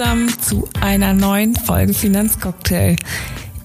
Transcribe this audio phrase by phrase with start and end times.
[0.00, 2.96] Zusammen zu einer neuen Folge Finanzcocktail.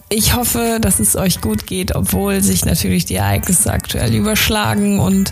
[0.10, 5.32] Ich hoffe, dass es euch gut geht, obwohl sich natürlich die Ereignisse aktuell überschlagen und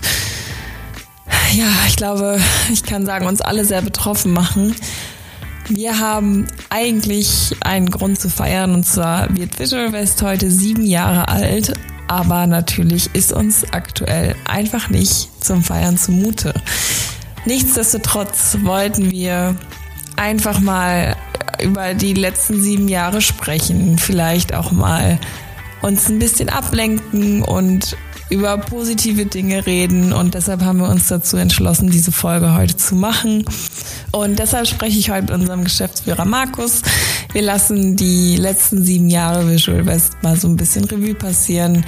[1.52, 2.40] ja, ich glaube,
[2.72, 4.74] ich kann sagen, uns alle sehr betroffen machen.
[5.68, 11.28] Wir haben eigentlich einen Grund zu feiern und zwar wird Visual West heute sieben Jahre
[11.28, 11.74] alt,
[12.08, 16.54] aber natürlich ist uns aktuell einfach nicht zum Feiern zumute.
[17.44, 19.54] Nichtsdestotrotz wollten wir
[20.16, 21.16] einfach mal
[21.62, 25.18] über die letzten sieben Jahre sprechen, vielleicht auch mal
[25.82, 27.96] uns ein bisschen ablenken und
[28.30, 32.94] über positive Dinge reden und deshalb haben wir uns dazu entschlossen, diese Folge heute zu
[32.94, 33.44] machen.
[34.12, 36.82] Und deshalb spreche ich heute mit unserem Geschäftsführer Markus.
[37.32, 41.84] Wir lassen die letzten sieben Jahre Visual West mal so ein bisschen Revue passieren,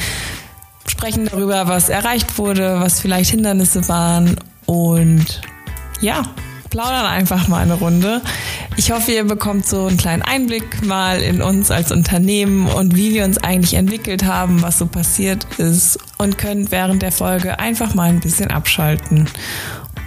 [0.86, 4.36] sprechen darüber, was erreicht wurde, was vielleicht Hindernisse waren
[4.66, 5.40] und
[6.00, 6.22] ja,
[6.70, 8.22] plaudern einfach mal eine Runde.
[8.76, 13.14] Ich hoffe, ihr bekommt so einen kleinen Einblick mal in uns als Unternehmen und wie
[13.14, 17.94] wir uns eigentlich entwickelt haben, was so passiert ist und könnt während der Folge einfach
[17.94, 19.28] mal ein bisschen abschalten.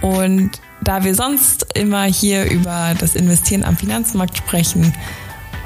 [0.00, 0.50] Und
[0.82, 4.92] da wir sonst immer hier über das Investieren am Finanzmarkt sprechen,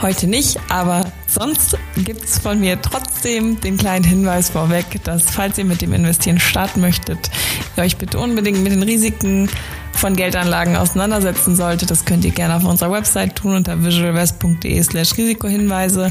[0.03, 5.64] Heute nicht, aber sonst gibt's von mir trotzdem den kleinen Hinweis vorweg, dass falls ihr
[5.64, 7.31] mit dem Investieren starten möchtet,
[7.77, 9.48] ihr euch bitte unbedingt mit den Risiken
[9.97, 11.91] von Geldanlagen auseinandersetzen solltet.
[11.91, 16.11] Das könnt ihr gerne auf unserer Website tun unter visualvest.de slash Risikohinweise.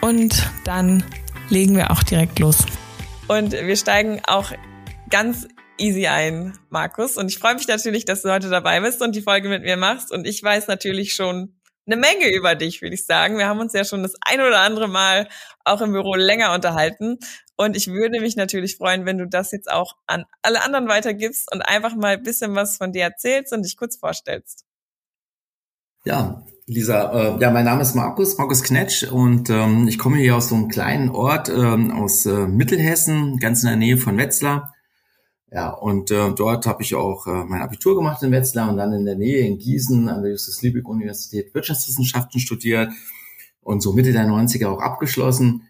[0.00, 1.04] Und dann
[1.48, 2.58] legen wir auch direkt los.
[3.28, 4.52] Und wir steigen auch
[5.10, 5.48] ganz
[5.78, 7.16] easy ein, Markus.
[7.16, 9.76] Und ich freue mich natürlich, dass du heute dabei bist und die Folge mit mir
[9.76, 10.12] machst.
[10.12, 11.54] Und ich weiß natürlich schon
[11.86, 13.38] eine Menge über dich, würde ich sagen.
[13.38, 15.28] Wir haben uns ja schon das ein oder andere Mal
[15.64, 17.18] auch im Büro länger unterhalten.
[17.56, 21.52] Und ich würde mich natürlich freuen, wenn du das jetzt auch an alle anderen weitergibst
[21.52, 24.64] und einfach mal ein bisschen was von dir erzählst und dich kurz vorstellst.
[26.04, 30.36] Ja, Lisa, äh, ja, mein Name ist Markus, Markus Knetsch und ähm, ich komme hier
[30.36, 34.73] aus so einem kleinen Ort ähm, aus äh, Mittelhessen, ganz in der Nähe von Wetzlar.
[35.54, 38.92] Ja, und äh, dort habe ich auch äh, mein Abitur gemacht in Wetzlar und dann
[38.92, 42.90] in der Nähe in Gießen an der Justus Liebig Universität Wirtschaftswissenschaften studiert
[43.60, 45.68] und so Mitte der 90er auch abgeschlossen.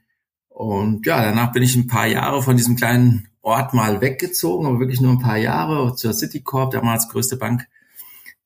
[0.48, 4.80] Und ja, danach bin ich ein paar Jahre von diesem kleinen Ort mal weggezogen, aber
[4.80, 7.66] wirklich nur ein paar Jahre zur Citicorp, damals größte Bank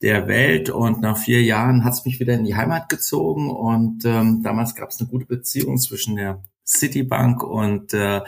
[0.02, 0.70] der Welt.
[0.70, 3.48] Und nach vier Jahren hat es mich wieder in die Heimat gezogen.
[3.48, 8.22] Und ähm, damals gab es eine gute Beziehung zwischen der Citibank und äh,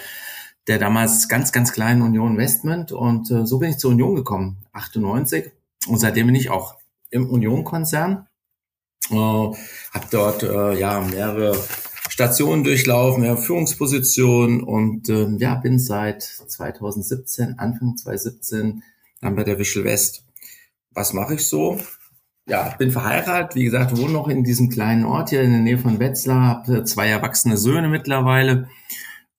[0.66, 2.92] der damals ganz, ganz kleinen Union Investment.
[2.92, 5.50] Und äh, so bin ich zur Union gekommen, 98.
[5.86, 6.76] Und seitdem bin ich auch
[7.10, 8.26] im Union-Konzern.
[9.10, 11.56] Äh, habe dort äh, ja mehrere
[12.08, 18.82] Stationen durchlaufen, mehrere Führungspositionen und äh, ja, bin seit 2017, Anfang 2017
[19.20, 20.24] dann bei der Wischel West.
[20.92, 21.78] Was mache ich so?
[22.46, 25.78] Ja, bin verheiratet, wie gesagt, wohne noch in diesem kleinen Ort hier in der Nähe
[25.78, 28.68] von Wetzlar, habe zwei erwachsene Söhne mittlerweile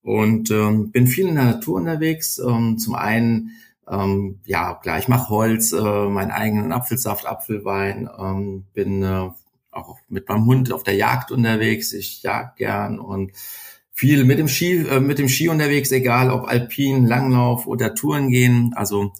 [0.03, 2.39] und ähm, bin viel in der Natur unterwegs.
[2.39, 3.51] Ähm, zum einen,
[3.89, 9.29] ähm, ja, klar, ich mache Holz, äh, meinen eigenen Apfelsaft, Apfelwein, ähm, bin äh,
[9.71, 11.93] auch mit meinem Hund auf der Jagd unterwegs.
[11.93, 13.31] Ich jag gern und
[13.91, 18.29] viel mit dem Ski, äh, mit dem Ski unterwegs, egal ob Alpin, Langlauf oder Touren
[18.31, 18.73] gehen.
[18.75, 19.13] Also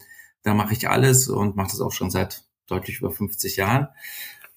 [0.44, 3.88] da mache ich alles und mache das auch schon seit deutlich über 50 Jahren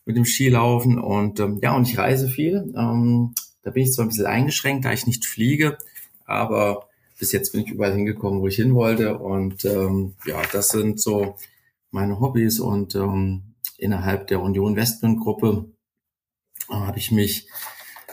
[0.07, 2.73] mit dem Skilaufen und ähm, ja und ich reise viel.
[2.77, 5.79] Ähm, da bin ich zwar ein bisschen eingeschränkt, da ich nicht fliege,
[6.25, 9.19] aber bis jetzt bin ich überall hingekommen, wo ich hin wollte.
[9.19, 11.37] Und ähm, ja, das sind so
[11.91, 12.61] meine Hobbys.
[12.61, 15.67] Und ähm, innerhalb der Union Investment Gruppe
[16.69, 17.49] äh, habe ich mich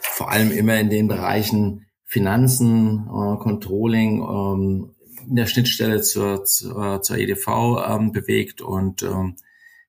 [0.01, 4.95] vor allem immer in den Bereichen Finanzen, äh, Controlling, ähm,
[5.27, 7.47] in der Schnittstelle zur, zur, zur EDV
[7.87, 9.35] ähm, bewegt und ähm,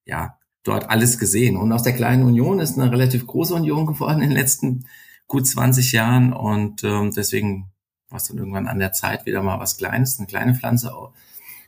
[0.04, 1.56] ja, dort alles gesehen.
[1.56, 4.86] Und aus der kleinen Union ist eine relativ große Union geworden in den letzten
[5.26, 7.71] gut 20 Jahren und ähm, deswegen
[8.18, 10.92] es dann irgendwann an der Zeit, wieder mal was Kleines, eine kleine Pflanze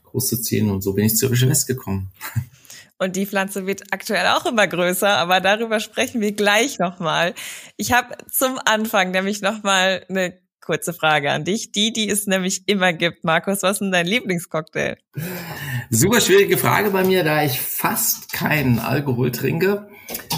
[0.04, 0.70] groß zu ziehen.
[0.70, 2.10] Und so bin ich zur Wische West gekommen.
[2.98, 7.34] Und die Pflanze wird aktuell auch immer größer, aber darüber sprechen wir gleich nochmal.
[7.76, 12.68] Ich habe zum Anfang nämlich nochmal eine kurze Frage an dich, die, die es nämlich
[12.68, 13.24] immer gibt.
[13.24, 14.96] Markus, was ist denn dein Lieblingscocktail?
[15.90, 19.88] Super schwierige Frage bei mir, da ich fast keinen Alkohol trinke.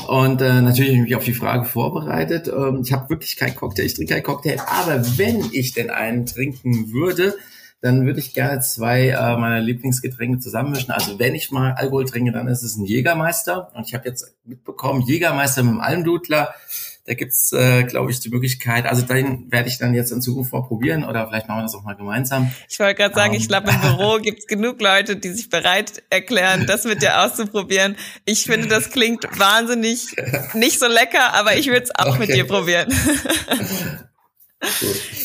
[0.09, 2.49] Und äh, natürlich habe ich mich auf die Frage vorbereitet.
[2.49, 4.59] Ähm, ich habe wirklich keinen Cocktail, ich trinke keinen Cocktail.
[4.67, 7.35] Aber wenn ich denn einen trinken würde,
[7.81, 10.91] dann würde ich gerne zwei äh, meiner Lieblingsgetränke zusammenmischen.
[10.91, 13.73] Also wenn ich mal Alkohol trinke, dann ist es ein Jägermeister.
[13.75, 16.55] Und ich habe jetzt mitbekommen, Jägermeister mit dem Almdudler,
[17.07, 18.85] Da gibt's, äh, glaube ich, die Möglichkeit.
[18.85, 21.75] Also den werde ich dann jetzt in Zukunft mal probieren oder vielleicht machen wir das
[21.77, 22.51] auch mal gemeinsam.
[22.69, 23.37] Ich wollte gerade sagen, um.
[23.37, 23.49] ich ähm.
[23.49, 27.97] glaube, im Büro gibt's genug Leute, die sich bereit erklären, das mit dir auszuprobieren.
[28.25, 30.17] Ich finde, das klingt wahnsinnig
[30.55, 32.19] nicht so lecker, aber ich würde es auch okay.
[32.19, 32.93] mit dir probieren.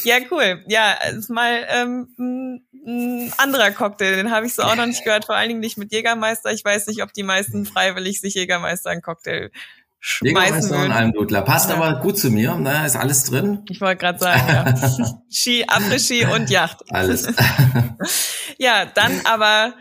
[0.03, 0.63] ja, cool.
[0.67, 5.25] Ja, ist mal ähm, ein anderer Cocktail, den habe ich so auch noch nicht gehört,
[5.25, 6.51] vor allen Dingen nicht mit Jägermeister.
[6.51, 9.49] Ich weiß nicht, ob die meisten freiwillig sich Jägermeister einen Cocktail
[10.01, 10.91] schmeißen würden.
[10.91, 11.43] Almdudler.
[11.43, 11.77] Passt ja.
[11.77, 13.63] aber gut zu mir, da ist alles drin.
[13.69, 15.21] Ich wollte gerade sagen, ja.
[15.29, 16.83] Ski, Après-Ski und Yacht.
[16.89, 17.27] Alles.
[18.57, 19.75] ja, dann aber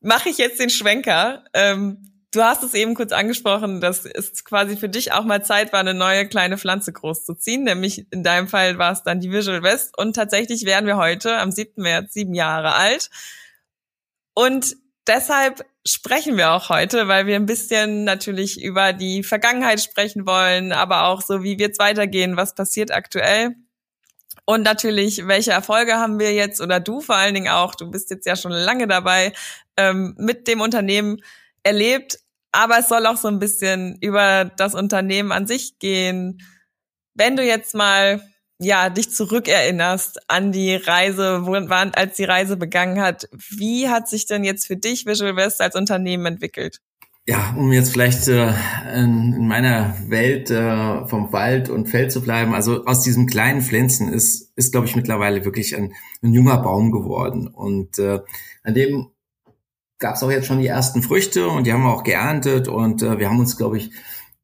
[0.00, 1.44] mache ich jetzt den Schwenker.
[1.52, 5.72] Ähm, Du hast es eben kurz angesprochen, dass es quasi für dich auch mal Zeit
[5.72, 7.62] war, eine neue kleine Pflanze großzuziehen.
[7.62, 9.96] Nämlich in deinem Fall war es dann die Visual West.
[9.96, 11.80] Und tatsächlich wären wir heute am 7.
[11.80, 13.08] März sieben Jahre alt.
[14.34, 14.74] Und
[15.06, 20.72] deshalb sprechen wir auch heute, weil wir ein bisschen natürlich über die Vergangenheit sprechen wollen,
[20.72, 23.54] aber auch so, wie wird's weitergehen, was passiert aktuell.
[24.46, 28.10] Und natürlich, welche Erfolge haben wir jetzt oder du vor allen Dingen auch, du bist
[28.10, 29.32] jetzt ja schon lange dabei,
[29.76, 31.22] ähm, mit dem Unternehmen
[31.62, 32.18] erlebt,
[32.52, 36.42] aber es soll auch so ein bisschen über das Unternehmen an sich gehen.
[37.14, 38.22] Wenn du jetzt mal
[38.58, 44.08] ja dich zurückerinnerst an die Reise, wo, wann, als die Reise begangen hat, wie hat
[44.08, 46.80] sich denn jetzt für dich Visual West als Unternehmen entwickelt?
[47.26, 48.52] Ja, um jetzt vielleicht äh,
[48.94, 54.12] in meiner Welt äh, vom Wald und Feld zu bleiben, also aus diesem kleinen Pflänzchen
[54.12, 57.48] ist, ist glaube ich, mittlerweile wirklich ein, ein junger Baum geworden.
[57.48, 58.20] Und äh,
[58.62, 59.08] an dem
[59.98, 63.02] gab es auch jetzt schon die ersten Früchte und die haben wir auch geerntet und
[63.02, 63.90] äh, wir haben uns, glaube ich,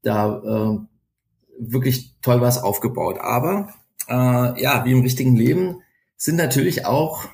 [0.02, 0.78] da äh,
[1.58, 3.18] wirklich toll was aufgebaut.
[3.20, 3.74] Aber
[4.10, 5.82] äh, ja, wie im richtigen Leben
[6.16, 7.28] sind natürlich auch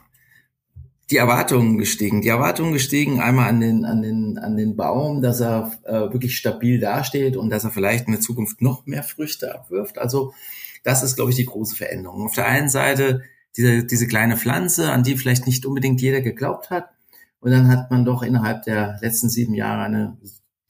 [1.10, 2.20] die Erwartungen gestiegen.
[2.20, 6.36] Die Erwartungen gestiegen einmal an den, an den, an den Baum, dass er äh, wirklich
[6.36, 9.98] stabil dasteht und dass er vielleicht in der Zukunft noch mehr Früchte abwirft.
[9.98, 10.32] Also
[10.84, 12.26] das ist, glaube ich, die große Veränderung.
[12.26, 13.22] Auf der einen Seite
[13.56, 16.90] diese, diese kleine Pflanze, an die vielleicht nicht unbedingt jeder geglaubt hat,
[17.40, 20.16] und dann hat man doch innerhalb der letzten sieben Jahre eine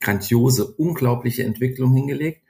[0.01, 2.43] grandiose, unglaubliche Entwicklung hingelegt.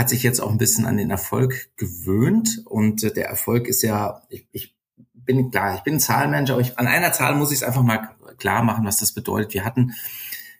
[0.00, 2.62] Hat sich jetzt auch ein bisschen an den Erfolg gewöhnt.
[2.64, 4.74] Und der Erfolg ist ja, ich, ich
[5.12, 7.82] bin klar, ich bin ein Zahlenmensch, aber ich, an einer Zahl muss ich es einfach
[7.82, 8.08] mal
[8.38, 9.52] klar machen, was das bedeutet.
[9.52, 9.92] Wir hatten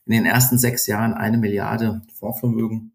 [0.04, 2.92] in den ersten sechs Jahren eine Milliarde Fondsvermögen,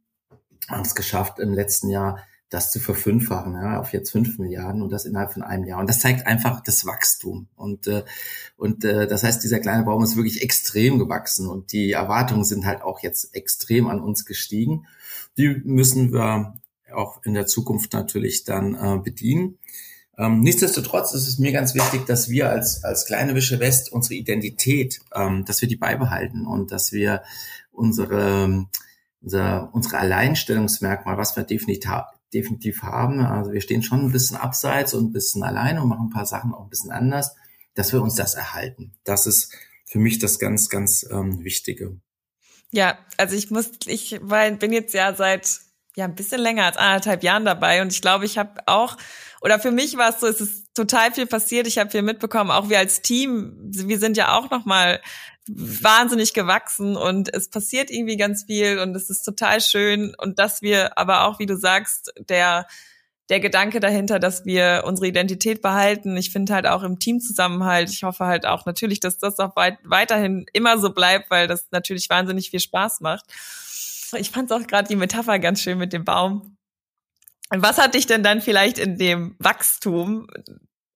[0.69, 2.19] haben es geschafft, im letzten Jahr
[2.55, 5.79] das zu verfünffachen, ja, auf jetzt fünf Milliarden und das innerhalb von einem Jahr.
[5.79, 7.47] Und das zeigt einfach das Wachstum.
[7.55, 8.03] Und, äh,
[8.55, 12.65] und äh, das heißt, dieser kleine Baum ist wirklich extrem gewachsen und die Erwartungen sind
[12.65, 14.87] halt auch jetzt extrem an uns gestiegen.
[15.37, 16.55] Die müssen wir
[16.93, 19.57] auch in der Zukunft natürlich dann äh, bedienen.
[20.17, 24.15] Ähm, nichtsdestotrotz ist es mir ganz wichtig, dass wir als, als kleine Wische West unsere
[24.15, 27.21] Identität, ähm, dass wir die beibehalten und dass wir
[27.73, 28.65] unsere,
[29.21, 31.91] unser, unsere Alleinstellungsmerkmal, was wir definitiv,
[32.33, 33.19] definitiv haben.
[33.19, 36.25] Also wir stehen schon ein bisschen abseits und ein bisschen allein und machen ein paar
[36.25, 37.35] Sachen auch ein bisschen anders,
[37.73, 38.93] dass wir uns das erhalten.
[39.03, 39.53] Das ist
[39.85, 41.99] für mich das ganz, ganz ähm, Wichtige.
[42.71, 45.61] Ja, also ich muss, ich weil, bin jetzt ja seit
[45.95, 48.97] ja ein bisschen länger als anderthalb Jahren dabei und ich glaube, ich habe auch
[49.41, 51.67] oder für mich war es so, es ist total viel passiert.
[51.67, 55.01] Ich habe viel mitbekommen, auch wir als Team, wir sind ja auch noch mal
[55.47, 60.61] wahnsinnig gewachsen und es passiert irgendwie ganz viel und es ist total schön und dass
[60.61, 62.67] wir aber auch, wie du sagst, der
[63.29, 66.15] der Gedanke dahinter, dass wir unsere Identität behalten.
[66.15, 69.79] Ich finde halt auch im Teamzusammenhalt, ich hoffe halt auch natürlich, dass das auch weit,
[69.83, 73.25] weiterhin immer so bleibt, weil das natürlich wahnsinnig viel Spaß macht.
[74.17, 76.54] Ich fand auch gerade die Metapher ganz schön mit dem Baum.
[77.49, 80.27] Was hat dich denn dann vielleicht in dem Wachstum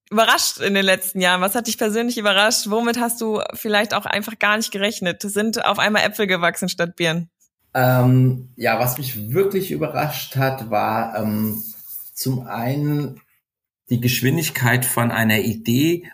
[0.09, 1.41] überrascht in den letzten Jahren?
[1.41, 2.69] Was hat dich persönlich überrascht?
[2.69, 5.21] Womit hast du vielleicht auch einfach gar nicht gerechnet?
[5.21, 7.29] Sind auf einmal Äpfel gewachsen statt Birnen?
[7.73, 11.61] Ähm, ja, was mich wirklich überrascht hat, war ähm,
[12.13, 13.21] zum einen
[13.89, 16.09] die Geschwindigkeit von einer Idee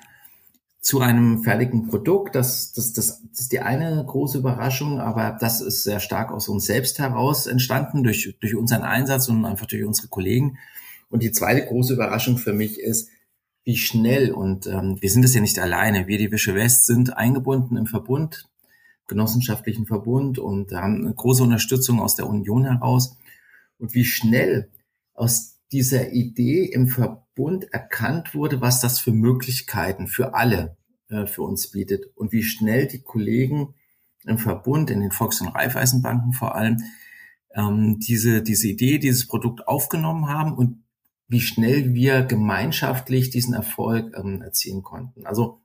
[0.85, 2.35] zu einem fertigen Produkt.
[2.35, 6.47] Das, das, das, das ist die eine große Überraschung, aber das ist sehr stark aus
[6.47, 10.59] uns selbst heraus entstanden, durch, durch unseren Einsatz und einfach durch unsere Kollegen.
[11.09, 13.09] Und die zweite große Überraschung für mich ist,
[13.63, 17.17] wie schnell, und ähm, wir sind es ja nicht alleine, wir die Wische West sind
[17.17, 18.47] eingebunden im Verbund,
[19.07, 23.17] genossenschaftlichen Verbund und haben eine große Unterstützung aus der Union heraus.
[23.79, 24.69] Und wie schnell
[25.15, 27.24] aus dieser Idee im Verbund
[27.71, 30.77] erkannt wurde, was das für Möglichkeiten für alle
[31.09, 33.75] äh, für uns bietet und wie schnell die Kollegen
[34.25, 36.81] im Verbund, in den Volks- und Raiffeisenbanken vor allem,
[37.53, 40.83] ähm, diese, diese Idee, dieses Produkt aufgenommen haben und
[41.27, 45.25] wie schnell wir gemeinschaftlich diesen Erfolg ähm, erzielen konnten.
[45.25, 45.61] Also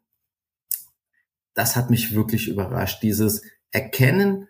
[1.54, 4.48] das hat mich wirklich überrascht, dieses Erkennen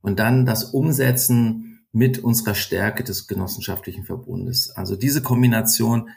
[0.00, 4.70] und dann das Umsetzen mit unserer Stärke des genossenschaftlichen Verbundes.
[4.70, 6.10] Also diese Kombination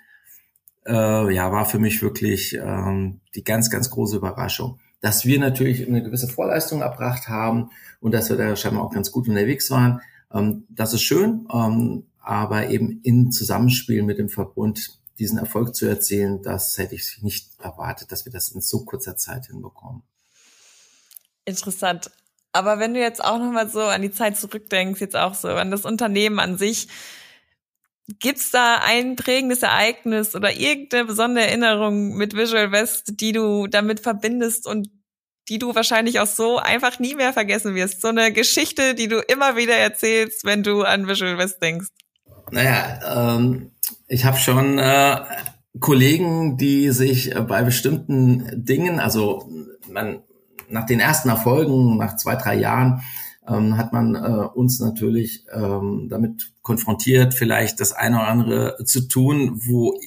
[0.85, 4.79] äh, ja, war für mich wirklich ähm, die ganz, ganz große Überraschung.
[5.01, 7.69] Dass wir natürlich eine gewisse Vorleistung erbracht haben
[8.01, 10.01] und dass wir da scheinbar auch ganz gut unterwegs waren,
[10.33, 15.85] ähm, das ist schön, ähm, aber eben in Zusammenspiel mit dem Verbund diesen Erfolg zu
[15.85, 20.03] erzielen, das hätte ich nicht erwartet, dass wir das in so kurzer Zeit hinbekommen.
[21.45, 22.11] Interessant.
[22.51, 25.71] Aber wenn du jetzt auch nochmal so an die Zeit zurückdenkst, jetzt auch so an
[25.71, 26.87] das Unternehmen an sich,
[28.19, 33.99] gibt's da ein prägendes Ereignis oder irgendeine besondere Erinnerung mit Visual West, die du damit
[33.99, 34.89] verbindest und
[35.47, 38.01] die du wahrscheinlich auch so einfach nie mehr vergessen wirst?
[38.01, 41.89] So eine Geschichte, die du immer wieder erzählst, wenn du an Visual West denkst.
[42.51, 43.71] Naja, ähm,
[44.07, 45.21] ich habe schon äh,
[45.79, 49.49] Kollegen, die sich äh, bei bestimmten Dingen, also
[49.87, 50.21] man
[50.69, 53.01] nach den ersten Erfolgen, nach zwei, drei Jahren,
[53.49, 54.19] ähm, hat man äh,
[54.53, 59.99] uns natürlich ähm, damit konfrontiert, vielleicht das eine oder andere zu tun, wo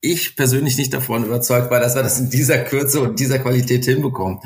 [0.00, 3.84] ich persönlich nicht davon überzeugt war, dass wir das in dieser Kürze und dieser Qualität
[3.84, 4.38] hinbekommen.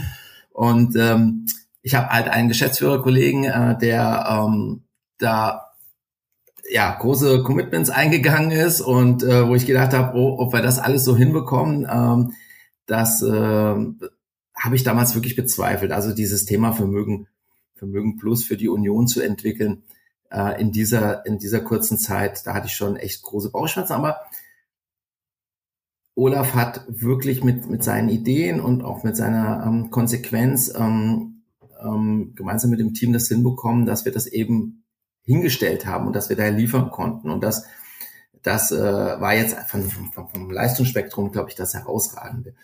[0.50, 1.46] Und ähm,
[1.82, 4.84] ich habe halt einen Geschäftsführerkollegen, äh, der ähm,
[5.18, 5.72] da
[6.70, 10.78] ja große Commitments eingegangen ist und äh, wo ich gedacht habe, oh, ob wir das
[10.78, 12.32] alles so hinbekommen, ähm,
[12.86, 15.92] das äh, habe ich damals wirklich bezweifelt.
[15.92, 17.26] Also dieses Thema Vermögen,
[17.82, 19.82] Vermögen Plus für die Union zu entwickeln
[20.30, 23.92] äh, in dieser in dieser kurzen Zeit, da hatte ich schon echt große Bauchschmerzen.
[23.94, 24.20] Aber
[26.14, 31.42] Olaf hat wirklich mit mit seinen Ideen und auch mit seiner ähm, Konsequenz ähm,
[31.82, 34.84] ähm, gemeinsam mit dem Team das hinbekommen, dass wir das eben
[35.24, 37.30] hingestellt haben und dass wir da liefern konnten.
[37.30, 37.66] Und das
[38.44, 42.54] das äh, war jetzt vom, vom, vom Leistungsspektrum, glaube ich, das herausragende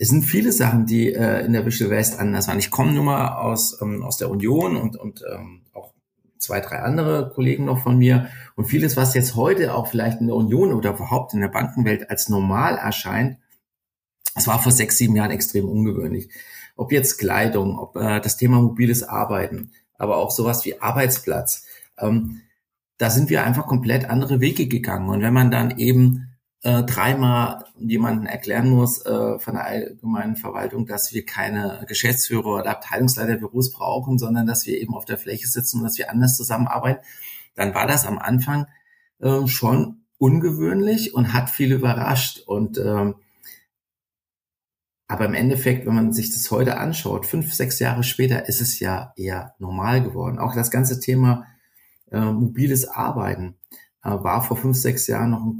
[0.00, 2.58] es sind viele Sachen, die äh, in der Visual West anders waren.
[2.58, 5.92] Ich komme nur mal aus, ähm, aus der Union und, und ähm, auch
[6.38, 8.30] zwei, drei andere Kollegen noch von mir.
[8.56, 12.08] Und vieles, was jetzt heute auch vielleicht in der Union oder überhaupt in der Bankenwelt
[12.08, 13.36] als normal erscheint,
[14.34, 16.30] es war vor sechs, sieben Jahren extrem ungewöhnlich.
[16.76, 21.66] Ob jetzt Kleidung, ob äh, das Thema mobiles Arbeiten, aber auch sowas wie Arbeitsplatz.
[21.98, 22.40] Ähm,
[22.96, 25.10] da sind wir einfach komplett andere Wege gegangen.
[25.10, 26.29] Und wenn man dann eben
[26.62, 32.70] äh, dreimal jemanden erklären muss äh, von der allgemeinen Verwaltung, dass wir keine Geschäftsführer oder
[32.70, 37.02] Abteilungsleiterbüros brauchen, sondern dass wir eben auf der Fläche sitzen und dass wir anders zusammenarbeiten,
[37.54, 38.66] dann war das am Anfang
[39.20, 42.40] äh, schon ungewöhnlich und hat viel überrascht.
[42.46, 43.14] Und ähm,
[45.08, 48.78] aber im Endeffekt, wenn man sich das heute anschaut, fünf, sechs Jahre später, ist es
[48.78, 50.38] ja eher normal geworden.
[50.38, 51.46] Auch das ganze Thema
[52.12, 53.56] äh, mobiles Arbeiten
[54.04, 55.56] äh, war vor fünf, sechs Jahren noch ein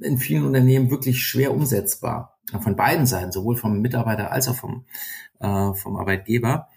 [0.00, 2.38] in vielen Unternehmen wirklich schwer umsetzbar.
[2.60, 4.84] Von beiden Seiten, sowohl vom Mitarbeiter als auch vom,
[5.40, 6.68] äh, vom Arbeitgeber.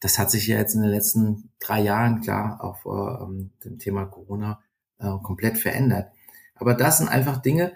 [0.00, 3.78] Das hat sich ja jetzt in den letzten drei Jahren, klar, auch vor ähm, dem
[3.78, 4.60] Thema Corona
[4.98, 6.12] äh, komplett verändert.
[6.54, 7.72] Aber das sind einfach Dinge,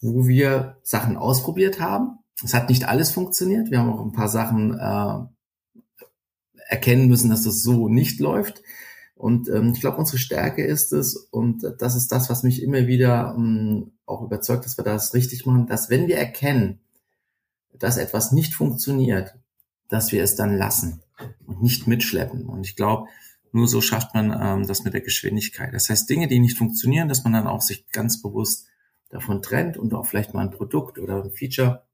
[0.00, 2.18] wo wir Sachen ausprobiert haben.
[2.44, 3.70] Es hat nicht alles funktioniert.
[3.70, 6.04] Wir haben auch ein paar Sachen äh,
[6.68, 8.62] erkennen müssen, dass das so nicht läuft.
[9.22, 12.88] Und ähm, ich glaube, unsere Stärke ist es, und das ist das, was mich immer
[12.88, 16.80] wieder ähm, auch überzeugt, dass wir das richtig machen, dass wenn wir erkennen,
[17.72, 19.36] dass etwas nicht funktioniert,
[19.88, 21.04] dass wir es dann lassen
[21.46, 22.46] und nicht mitschleppen.
[22.46, 23.06] Und ich glaube,
[23.52, 25.72] nur so schafft man ähm, das mit der Geschwindigkeit.
[25.72, 28.66] Das heißt, Dinge, die nicht funktionieren, dass man dann auch sich ganz bewusst
[29.08, 31.84] davon trennt und auch vielleicht mal ein Produkt oder ein Feature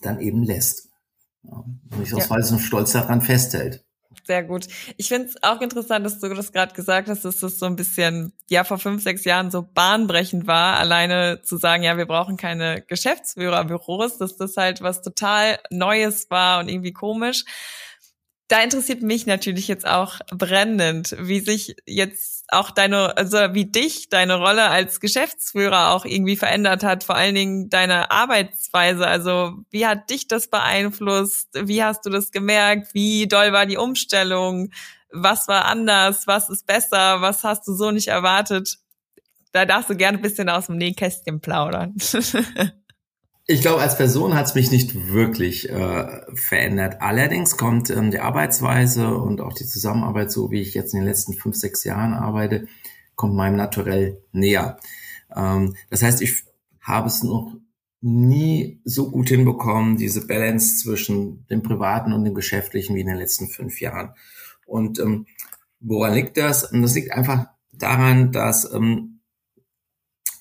[0.00, 0.90] dann eben lässt.
[1.42, 2.30] Ja, und nicht aus ja.
[2.30, 3.84] Weise Stolz daran festhält.
[4.24, 4.66] Sehr gut.
[4.96, 7.76] Ich finde es auch interessant, dass du das gerade gesagt hast, dass das so ein
[7.76, 12.36] bisschen, ja, vor fünf, sechs Jahren so bahnbrechend war, alleine zu sagen, ja, wir brauchen
[12.36, 17.44] keine Geschäftsführerbüros, dass das halt was total Neues war und irgendwie komisch
[18.48, 24.08] da interessiert mich natürlich jetzt auch brennend, wie sich jetzt auch deine, also wie dich
[24.08, 29.06] deine Rolle als Geschäftsführer auch irgendwie verändert hat, vor allen Dingen deine Arbeitsweise.
[29.06, 31.48] Also wie hat dich das beeinflusst?
[31.54, 32.94] Wie hast du das gemerkt?
[32.94, 34.70] Wie doll war die Umstellung?
[35.10, 36.28] Was war anders?
[36.28, 37.20] Was ist besser?
[37.20, 38.78] Was hast du so nicht erwartet?
[39.50, 41.96] Da darfst du gerne ein bisschen aus dem Nähkästchen plaudern.
[43.48, 47.00] Ich glaube, als Person hat es mich nicht wirklich äh, verändert.
[47.00, 51.08] Allerdings kommt ähm, die Arbeitsweise und auch die Zusammenarbeit, so wie ich jetzt in den
[51.08, 52.66] letzten fünf, sechs Jahren arbeite,
[53.14, 54.78] kommt meinem Naturell näher.
[55.34, 56.42] Ähm, das heißt, ich
[56.80, 57.54] habe es noch
[58.00, 63.16] nie so gut hinbekommen, diese Balance zwischen dem Privaten und dem Geschäftlichen wie in den
[63.16, 64.10] letzten fünf Jahren.
[64.66, 65.26] Und ähm,
[65.78, 66.68] woran liegt das?
[66.72, 69.15] Das liegt einfach daran, dass ähm,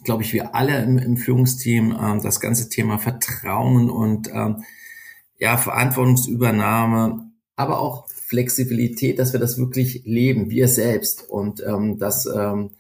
[0.06, 4.64] glaube ich, wir alle im, im Führungsteam ähm, das ganze Thema Vertrauen und ähm,
[5.38, 12.26] ja, Verantwortungsübernahme aber auch Flexibilität, dass wir das wirklich leben, wir selbst und ähm, dass
[12.26, 12.72] ähm,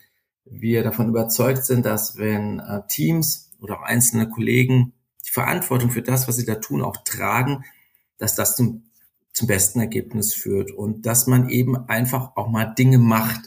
[0.43, 4.93] wir davon überzeugt sind, dass wenn äh, Teams oder auch einzelne Kollegen
[5.25, 7.63] die Verantwortung für das, was sie da tun, auch tragen,
[8.17, 8.83] dass das zum,
[9.33, 13.41] zum besten Ergebnis führt und dass man eben einfach auch mal Dinge macht.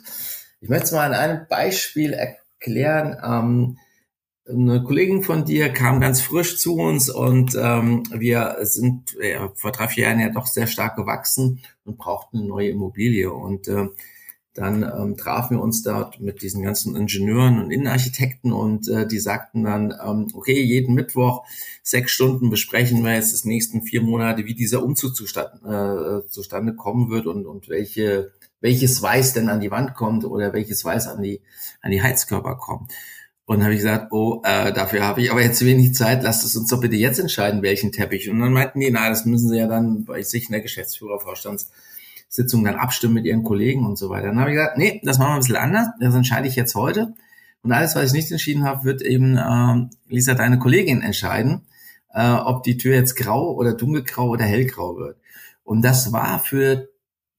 [0.60, 2.47] Ich möchte es mal an einem Beispiel erklären.
[2.66, 3.78] Ähm,
[4.48, 9.72] eine Kollegin von dir kam ganz frisch zu uns und ähm, wir sind ja, vor
[9.72, 13.30] drei, vier Jahren ja doch sehr stark gewachsen und brauchten eine neue Immobilie.
[13.30, 13.88] Und äh,
[14.58, 19.20] dann ähm, trafen wir uns dort mit diesen ganzen Ingenieuren und Innenarchitekten und äh, die
[19.20, 21.44] sagten dann, ähm, okay, jeden Mittwoch
[21.82, 26.74] sechs Stunden besprechen wir jetzt die nächsten vier Monate, wie dieser Umzug zustande, äh, zustande
[26.74, 31.08] kommen wird und, und welche, welches Weiß denn an die Wand kommt oder welches Weiß
[31.08, 31.40] an die,
[31.80, 32.92] an die Heizkörper kommt.
[33.44, 36.54] Und habe ich gesagt, oh, äh, dafür habe ich aber jetzt wenig Zeit, lasst es
[36.54, 38.28] uns doch bitte jetzt entscheiden, welchen Teppich.
[38.28, 42.62] Und dann meinten die, na, das müssen sie ja dann bei sich in der Geschäftsführervorstandssitzung
[42.62, 44.26] dann abstimmen mit ihren Kollegen und so weiter.
[44.26, 46.74] Dann habe ich gesagt, nee, das machen wir ein bisschen anders, das entscheide ich jetzt
[46.74, 47.14] heute.
[47.62, 51.62] Und alles, was ich nicht entschieden habe, wird eben, äh, Lisa, deine Kollegin entscheiden,
[52.12, 55.16] äh, ob die Tür jetzt grau oder dunkelgrau oder hellgrau wird.
[55.64, 56.90] Und das war für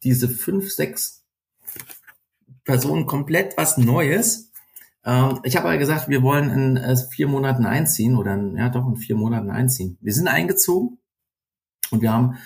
[0.03, 1.23] diese fünf, sechs
[2.63, 4.49] Personen komplett was Neues
[5.05, 8.69] ähm, ich habe aber gesagt, wir wollen in äh, vier Monaten einziehen oder in, ja
[8.69, 9.97] doch in vier Monaten einziehen.
[10.01, 10.99] Wir sind eingezogen
[11.91, 12.37] und wir haben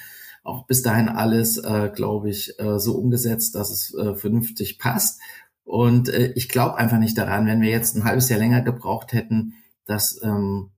[0.44, 5.22] auch bis dahin alles, äh, glaube ich, äh, so umgesetzt, dass es vernünftig passt.
[5.66, 9.54] Und ich glaube einfach nicht daran, wenn wir jetzt ein halbes Jahr länger gebraucht hätten,
[9.86, 10.72] dass ähm,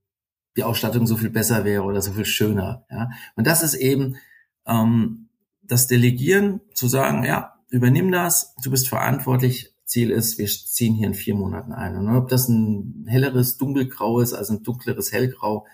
[0.56, 2.86] die Ausstattung so viel besser wäre oder so viel schöner.
[3.34, 4.16] Und das ist eben
[4.64, 5.25] ähm,
[5.68, 11.06] das Delegieren, zu sagen, ja, übernimm das, du bist verantwortlich, Ziel ist, wir ziehen hier
[11.06, 11.96] in vier Monaten ein.
[11.96, 15.66] Und ob das ein helleres Dunkelgrau ist, also ein dunkleres Hellgrau,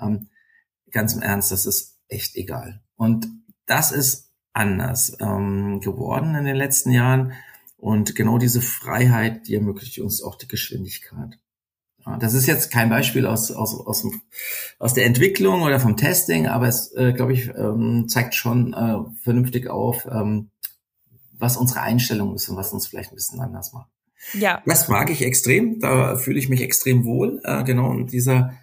[0.00, 0.28] ähm,
[0.90, 2.80] ganz im Ernst, das ist echt egal.
[2.96, 3.26] Und
[3.66, 7.32] das ist anders ähm, geworden in den letzten Jahren.
[7.76, 11.38] Und genau diese Freiheit, die ermöglicht uns auch die Geschwindigkeit.
[12.20, 14.06] Das ist jetzt kein Beispiel aus, aus, aus,
[14.78, 18.98] aus der Entwicklung oder vom Testing, aber es, äh, glaube ich, ähm, zeigt schon äh,
[19.22, 20.50] vernünftig auf, ähm,
[21.32, 23.88] was unsere Einstellung ist und was uns vielleicht ein bisschen anders macht.
[24.34, 24.62] Ja.
[24.66, 25.80] Das mag ich extrem.
[25.80, 28.54] Da fühle ich mich extrem wohl, äh, genau in dieser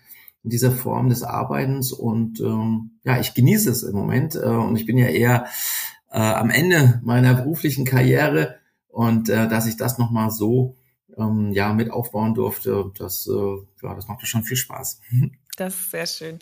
[0.44, 4.76] in dieser Form des Arbeitens und ähm, ja, ich genieße es im Moment äh, und
[4.76, 5.46] ich bin ja eher
[6.12, 8.56] äh, am Ende meiner beruflichen Karriere
[8.90, 10.76] und äh, dass ich das nochmal so
[11.18, 15.02] ähm, ja mit aufbauen durfte, das äh, ja, das macht schon viel Spaß.
[15.56, 16.40] Das ist sehr schön.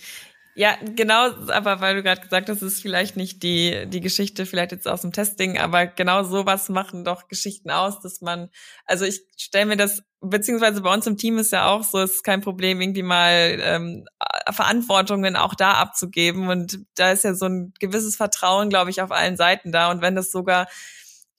[0.53, 4.73] Ja, genau, aber weil du gerade gesagt hast, ist vielleicht nicht die, die Geschichte vielleicht
[4.73, 8.49] jetzt aus dem Testing, aber genau sowas machen doch Geschichten aus, dass man,
[8.86, 12.15] also ich stelle mir das, beziehungsweise bei uns im Team ist ja auch so, es
[12.15, 14.05] ist kein Problem, irgendwie mal ähm,
[14.51, 16.49] Verantwortungen auch da abzugeben.
[16.49, 19.89] Und da ist ja so ein gewisses Vertrauen, glaube ich, auf allen Seiten da.
[19.89, 20.67] Und wenn das sogar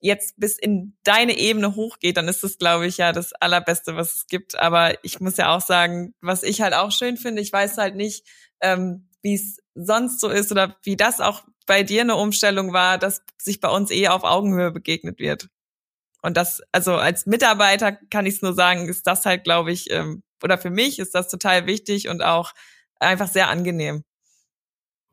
[0.02, 4.16] jetzt bis in deine Ebene hochgeht, dann ist das, glaube ich, ja das Allerbeste, was
[4.16, 4.58] es gibt.
[4.58, 7.94] Aber ich muss ja auch sagen, was ich halt auch schön finde, ich weiß halt
[7.94, 8.26] nicht,
[8.60, 12.98] ähm, wie es sonst so ist oder wie das auch bei dir eine Umstellung war,
[12.98, 15.48] dass sich bei uns eh auf Augenhöhe begegnet wird.
[16.20, 19.90] Und das, also als Mitarbeiter kann ich es nur sagen, ist das halt, glaube ich,
[19.90, 22.52] ähm, oder für mich ist das total wichtig und auch
[22.98, 24.02] einfach sehr angenehm,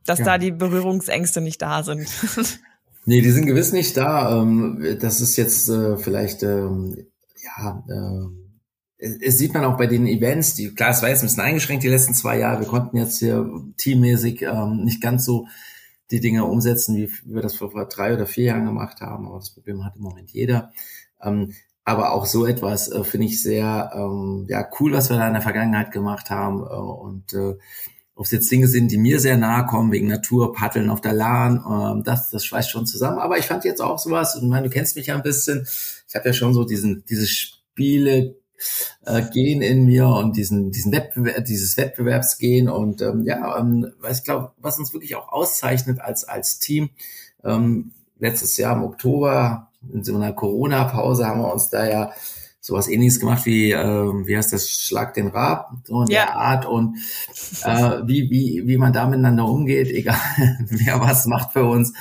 [0.03, 0.25] dass ja.
[0.25, 2.09] da die Berührungsängste nicht da sind.
[3.05, 4.41] nee, die sind gewiss nicht da.
[4.41, 7.07] Ähm, das ist jetzt äh, vielleicht, ähm,
[7.43, 11.27] ja, äh, es sieht man auch bei den Events, die, klar, es war jetzt ein
[11.27, 12.59] bisschen eingeschränkt die letzten zwei Jahre.
[12.59, 15.47] Wir konnten jetzt hier teammäßig ähm, nicht ganz so
[16.11, 19.27] die Dinge umsetzen, wie wir das vor, drei oder vier Jahren gemacht haben.
[19.27, 20.71] Aber das Problem hat im Moment jeder.
[21.19, 23.91] Aber auch so etwas äh, finde ich sehr
[24.47, 26.63] ja, cool, was wir da in der Vergangenheit gemacht haben.
[26.63, 27.35] Und
[28.19, 31.13] ob es jetzt Dinge sind, die mir sehr nahe kommen, wegen Natur, Paddeln auf der
[31.13, 33.17] Lahn, äh, das, das schweißt schon zusammen.
[33.17, 35.65] Aber ich fand jetzt auch sowas, und meine, du kennst mich ja ein bisschen,
[36.05, 38.35] ich habe ja schon so diesen, diese Spiele
[39.05, 44.25] äh, Gen in mir und diesen, diesen Wettbewerb, dieses Wettbewerbsgehen und ähm, ja, ähm, ich
[44.25, 46.89] glaube, was uns wirklich auch auszeichnet als, als Team,
[47.45, 52.11] ähm, letztes Jahr im Oktober, in so einer Corona-Pause haben wir uns da ja
[52.69, 56.25] sowas ähnliches gemacht wie, äh, wie heißt das, Schlag den Rab, so in ja.
[56.25, 56.97] der Art und
[57.63, 60.17] äh, wie, wie, wie man da miteinander umgeht, egal
[60.69, 61.93] wer was macht für uns.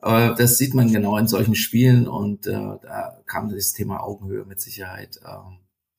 [0.00, 4.44] Äh, das sieht man genau in solchen Spielen und äh, da kam das Thema Augenhöhe
[4.44, 5.36] mit Sicherheit äh,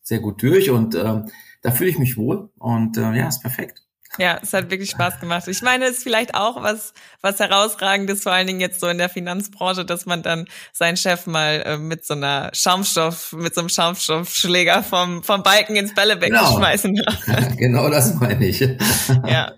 [0.01, 1.25] sehr gut durch und ähm,
[1.61, 3.82] da fühle ich mich wohl und äh, ja, ist perfekt.
[4.19, 5.47] Ja, es hat wirklich Spaß gemacht.
[5.47, 8.99] Ich meine, es ist vielleicht auch was, was herausragendes, vor allen Dingen jetzt so in
[8.99, 13.61] der Finanzbranche, dass man dann seinen Chef mal äh, mit so einer Schaumstoff, mit so
[13.61, 16.57] einem Schaumstoffschläger vom, vom Balken ins Bällebeck genau.
[16.57, 16.95] schmeißen
[17.25, 17.57] kann.
[17.57, 18.59] genau das meine ich.
[18.59, 19.53] ja.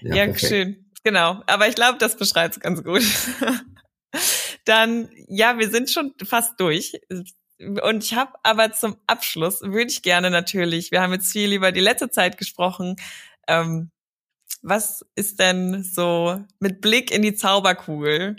[0.00, 0.88] Ja, ja schön.
[1.04, 1.42] Genau.
[1.46, 3.02] Aber ich glaube, das beschreibt es ganz gut.
[4.64, 7.00] Dann, ja, wir sind schon fast durch.
[7.58, 11.72] Und ich habe aber zum Abschluss, würde ich gerne natürlich, wir haben jetzt viel über
[11.72, 12.96] die letzte Zeit gesprochen,
[13.48, 13.90] ähm,
[14.62, 18.36] was ist denn so mit Blick in die Zauberkugel?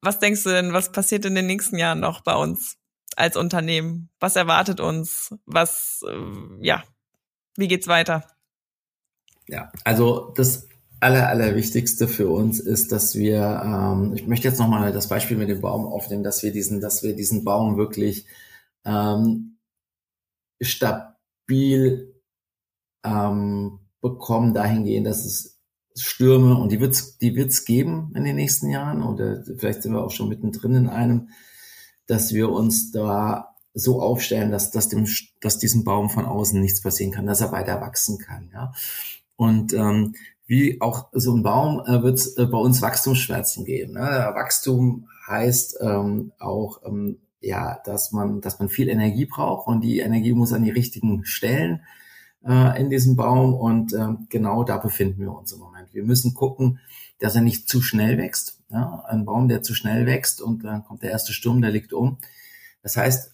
[0.00, 2.76] Was denkst du denn, was passiert in den nächsten Jahren noch bei uns
[3.16, 4.10] als Unternehmen?
[4.18, 5.34] Was erwartet uns?
[5.46, 6.82] Was, äh, ja,
[7.56, 8.26] wie geht's weiter?
[9.48, 10.68] Ja, also das
[11.00, 15.48] aller, allerwichtigste für uns ist, dass wir, ähm, ich möchte jetzt nochmal das Beispiel mit
[15.48, 18.26] dem Baum aufnehmen, dass wir diesen, dass wir diesen Baum wirklich
[18.84, 19.58] ähm,
[20.60, 22.14] stabil
[23.04, 25.58] ähm, bekommen, dahingehend, dass es
[25.94, 30.02] Stürme und die wird's, die wird's geben in den nächsten Jahren oder vielleicht sind wir
[30.02, 31.28] auch schon mittendrin in einem,
[32.06, 35.06] dass wir uns da so aufstellen, dass, dass dem,
[35.40, 38.72] dass diesem Baum von außen nichts passieren kann, dass er weiter wachsen kann, ja.
[39.36, 40.14] Und ähm,
[40.46, 43.94] wie auch so ein Baum äh, wird es äh, bei uns Wachstumsschmerzen geben.
[43.94, 44.00] Ne?
[44.00, 50.00] Wachstum heißt ähm, auch ähm, ja, dass man, dass man viel Energie braucht und die
[50.00, 51.82] Energie muss an die richtigen Stellen
[52.46, 55.92] äh, in diesem Baum und äh, genau da befinden wir uns im Moment.
[55.92, 56.80] Wir müssen gucken,
[57.18, 58.60] dass er nicht zu schnell wächst.
[58.70, 59.04] Ja?
[59.06, 62.18] Ein Baum, der zu schnell wächst und dann kommt der erste Sturm, der liegt um.
[62.82, 63.32] Das heißt,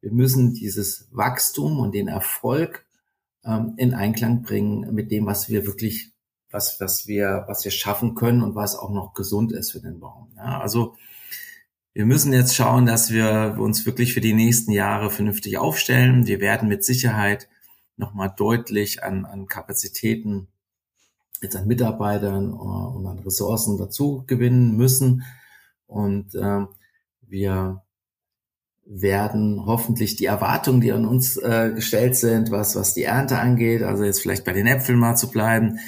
[0.00, 2.84] wir müssen dieses Wachstum und den Erfolg
[3.44, 6.12] ähm, in Einklang bringen mit dem, was wir wirklich
[6.50, 10.00] was, was wir, was wir schaffen können und was auch noch gesund ist für den
[10.00, 10.28] Baum.
[10.36, 10.94] Ja, also
[11.94, 16.26] wir müssen jetzt schauen, dass wir uns wirklich für die nächsten Jahre vernünftig aufstellen.
[16.26, 17.48] Wir werden mit Sicherheit
[17.96, 20.48] nochmal deutlich an, an Kapazitäten,
[21.40, 25.24] jetzt an Mitarbeitern äh, und an Ressourcen dazu gewinnen müssen.
[25.86, 26.66] Und äh,
[27.22, 27.82] wir
[28.84, 33.82] werden hoffentlich die Erwartungen, die an uns äh, gestellt sind, was, was die Ernte angeht,
[33.82, 35.78] also jetzt vielleicht bei den Äpfeln mal zu bleiben,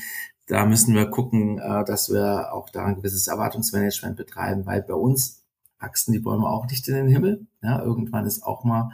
[0.46, 4.94] da müssen wir gucken, äh, dass wir auch da ein gewisses Erwartungsmanagement betreiben, weil bei
[4.94, 5.42] uns
[5.78, 7.46] wachsen die Bäume auch nicht in den Himmel.
[7.62, 8.90] Ja, irgendwann ist auch mal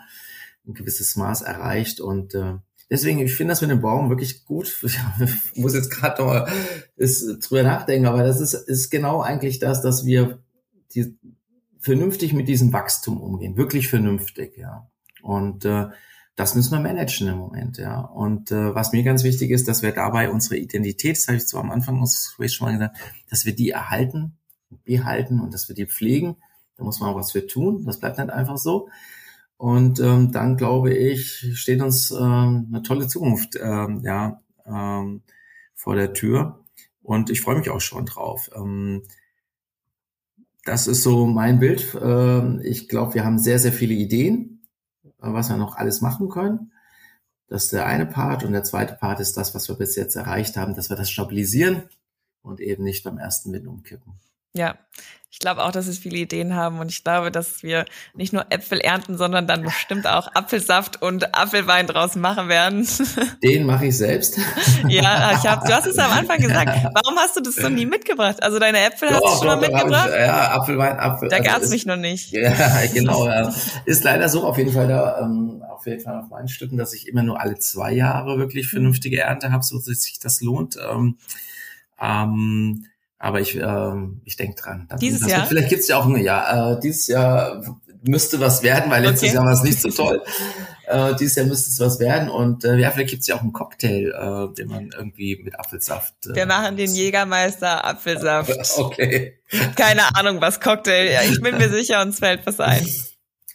[0.67, 2.55] ein gewisses Maß erreicht und äh,
[2.91, 4.77] deswegen, ich finde das mit dem Baum wirklich gut.
[5.55, 6.49] Ich muss jetzt gerade noch mal
[6.97, 10.43] ist, drüber nachdenken, aber das ist, ist genau eigentlich das, dass wir
[10.95, 11.17] die,
[11.79, 14.91] vernünftig mit diesem Wachstum umgehen, wirklich vernünftig, ja.
[15.23, 15.87] Und äh,
[16.37, 18.01] das müssen wir managen im Moment, ja.
[18.01, 21.47] Und äh, was mir ganz wichtig ist, dass wir dabei unsere Identität, das habe ich
[21.47, 22.97] zwar am Anfang unseres Gesprächs schon mal gesagt,
[23.29, 24.39] dass wir die erhalten,
[24.85, 26.37] behalten und dass wir die pflegen.
[26.77, 27.85] Da muss man auch was für tun.
[27.85, 28.89] Das bleibt nicht einfach so.
[29.61, 35.23] Und ähm, dann glaube ich, steht uns ähm, eine tolle Zukunft ähm, ja, ähm,
[35.75, 36.65] vor der Tür.
[37.03, 38.49] Und ich freue mich auch schon drauf.
[38.55, 39.03] Ähm,
[40.65, 41.95] das ist so mein Bild.
[42.01, 44.61] Ähm, ich glaube, wir haben sehr, sehr viele Ideen
[45.21, 46.73] was wir noch alles machen können.
[47.49, 48.45] Das ist der eine Part.
[48.45, 51.11] Und der zweite Part ist das, was wir bis jetzt erreicht haben, dass wir das
[51.11, 51.83] stabilisieren
[52.43, 54.15] und eben nicht beim ersten Wind umkippen.
[54.55, 54.77] Ja,
[55.33, 57.85] ich glaube auch, dass wir viele Ideen haben und ich glaube, dass wir
[58.15, 62.87] nicht nur Äpfel ernten, sondern dann bestimmt auch Apfelsaft und Apfelwein draus machen werden.
[63.43, 64.39] Den mache ich selbst.
[64.89, 66.67] Ja, ich hab, du hast es am Anfang gesagt.
[66.95, 68.43] Warum hast du das so nie mitgebracht?
[68.43, 70.09] Also deine Äpfel hast du schon mal mitgebracht?
[70.11, 71.29] Ich, ja, Apfelwein, Apfel.
[71.29, 72.33] Da also gab's mich noch nicht.
[72.33, 72.53] Ja,
[72.93, 73.27] genau.
[73.27, 73.53] Ja.
[73.85, 76.93] Ist leider so auf jeden Fall da, ähm, auf jeden Fall auf meinen Stücken, dass
[76.93, 80.77] ich immer nur alle zwei Jahre wirklich vernünftige Ernte habe, so dass sich das lohnt.
[80.77, 81.19] Ähm,
[82.01, 82.87] ähm,
[83.21, 83.93] aber ich, äh,
[84.25, 84.87] ich denke dran.
[84.89, 85.47] Das, dieses Jahr?
[85.47, 86.73] vielleicht gibt's ja auch ein Jahr.
[86.73, 87.63] Äh, dieses Jahr
[88.03, 89.35] müsste was werden, weil letztes okay.
[89.35, 90.23] Jahr war es nicht so toll.
[90.87, 92.31] Äh, dieses Jahr müsste es was werden.
[92.31, 96.15] Und äh, ja, vielleicht gibt's ja auch einen Cocktail, äh, den man irgendwie mit Apfelsaft.
[96.29, 98.51] Äh, Wir machen den Jägermeister Apfelsaft.
[98.79, 99.39] Okay.
[99.77, 101.13] Keine Ahnung, was Cocktail.
[101.13, 102.87] Ja, ich bin mir sicher, uns fällt was ein.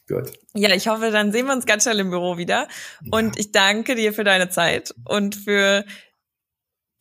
[0.08, 0.32] Gut.
[0.54, 2.68] Ja, ich hoffe, dann sehen wir uns ganz schnell im Büro wieder.
[3.10, 5.86] Und ich danke dir für deine Zeit und für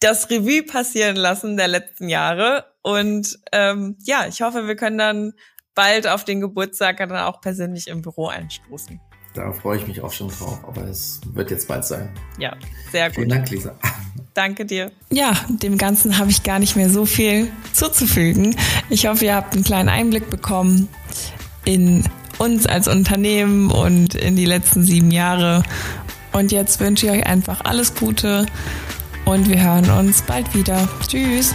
[0.01, 2.67] das Revue passieren lassen der letzten Jahre.
[2.83, 5.33] Und ähm, ja, ich hoffe, wir können dann
[5.75, 9.01] bald auf den Geburtstag dann auch persönlich im Büro einstoßen.
[9.35, 12.09] Da freue ich mich auch schon drauf, aber es wird jetzt bald sein.
[12.39, 12.57] Ja,
[12.93, 13.17] sehr gut.
[13.17, 13.75] Vielen Dank, Lisa.
[14.33, 14.93] Danke dir.
[15.11, 18.57] Ja, dem Ganzen habe ich gar nicht mehr so viel zuzufügen.
[18.91, 20.89] Ich hoffe, ihr habt einen kleinen Einblick bekommen
[21.65, 22.05] in
[22.39, 25.63] uns als Unternehmen und in die letzten sieben Jahre.
[26.33, 28.47] Und jetzt wünsche ich euch einfach alles Gute
[29.25, 30.89] und wir hören uns bald wieder.
[31.07, 31.55] Tschüss.